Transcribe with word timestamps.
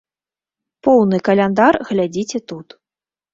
Поўны 0.87 1.19
каляндар 1.29 1.73
глядзіце 1.91 2.39
тут. 2.53 2.67